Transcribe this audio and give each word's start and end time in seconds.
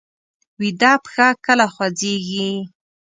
ویده 0.59 0.93
پښه 1.03 1.27
کله 1.45 1.65
خوځېږي 1.73 2.49